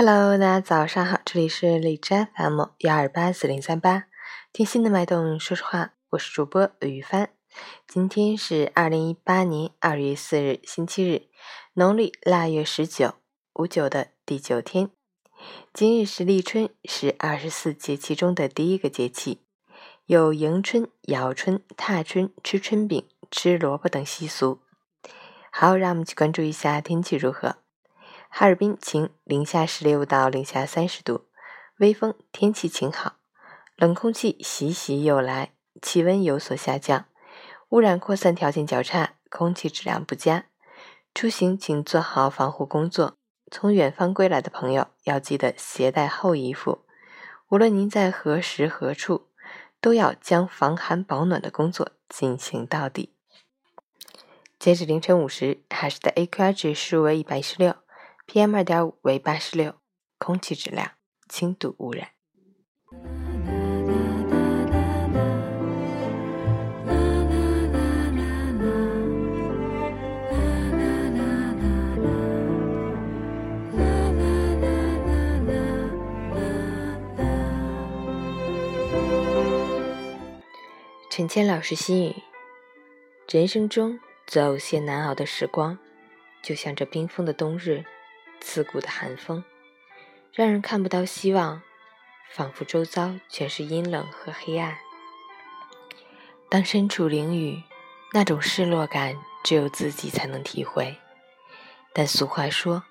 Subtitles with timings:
[0.00, 4.04] Hello，大家早上好，这里是荔枝 FM 幺二八四零三八，
[4.52, 7.30] 听心的脉动，说实话，我是主播雨帆。
[7.84, 11.22] 今天是二零一八年二月四日，星期日，
[11.72, 13.14] 农历腊月十九，
[13.54, 14.88] 五九的第九天。
[15.74, 19.42] 今日是立春，是二十四节气中的第一个节气，
[20.06, 24.60] 有迎春、咬春、踏春、吃春饼、吃萝卜等习俗。
[25.50, 27.56] 好，让我们去关注一下天气如何。
[28.28, 31.26] 哈尔滨晴，零下十六到零下三十度，
[31.78, 33.16] 微风，天气晴好。
[33.76, 37.06] 冷空气习习又来，气温有所下降，
[37.70, 40.46] 污染扩散条件较差，空气质量不佳。
[41.14, 43.14] 出行请做好防护工作。
[43.50, 46.84] 从远方归来的朋友要记得携带厚衣服。
[47.48, 49.28] 无论您在何时何处，
[49.80, 53.14] 都要将防寒保暖的工作进行到底。
[54.58, 57.74] 截止凌晨五时，海市的 AQI 指数为一百一十六。
[58.30, 59.76] PM 二点五为八十六，
[60.18, 60.90] 空气质量
[61.30, 62.10] 轻度污染。
[81.08, 82.16] 陈谦老师心语：
[83.26, 85.78] 人生中总有些难熬的时光，
[86.42, 87.86] 就像这冰封的冬日。
[88.40, 89.44] 刺骨的寒风，
[90.32, 91.62] 让人看不到希望，
[92.30, 94.78] 仿佛周遭全是阴冷和黑暗。
[96.48, 97.62] 当身处囹圄，
[98.12, 100.96] 那种失落感只有自己才能体会。
[101.92, 102.84] 但俗话说，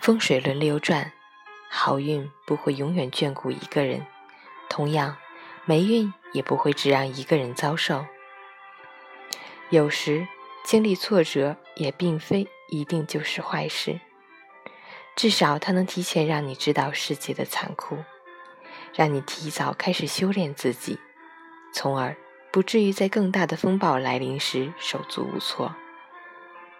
[0.00, 1.12] 风水轮流转，
[1.68, 4.06] 好运不会永远眷顾一个人，
[4.68, 5.16] 同样，
[5.64, 8.06] 霉运也不会只让一个人遭受。
[9.70, 10.26] 有时
[10.64, 14.00] 经历挫折，也并非一定就是坏事。
[15.16, 17.96] 至少，它能提前让你知道世界的残酷，
[18.94, 20.98] 让你提早开始修炼自己，
[21.72, 22.16] 从而
[22.52, 25.74] 不至于在更大的风暴来临时手足无措。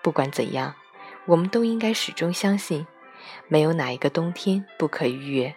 [0.03, 0.75] 不管怎样，
[1.27, 2.87] 我们都应该始终相信，
[3.47, 5.55] 没有哪一个冬天不可逾越，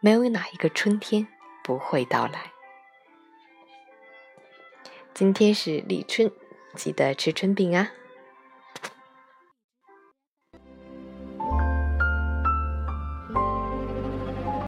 [0.00, 1.26] 没有哪一个春天
[1.64, 2.52] 不会到来。
[5.14, 6.30] 今天是立春，
[6.76, 7.90] 记得吃春饼啊！